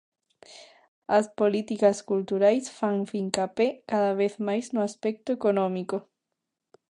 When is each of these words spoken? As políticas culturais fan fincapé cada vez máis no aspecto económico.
As 1.17 1.25
políticas 1.39 1.97
culturais 2.09 2.65
fan 2.77 2.97
fincapé 3.11 3.67
cada 3.91 4.11
vez 4.21 4.33
máis 4.47 4.65
no 4.73 4.81
aspecto 4.89 5.29
económico. 5.37 5.97